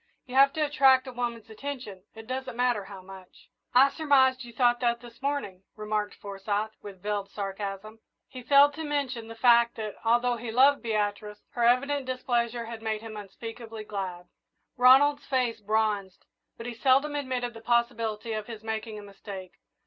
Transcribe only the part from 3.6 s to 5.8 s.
"I surmised you thought that this morning,"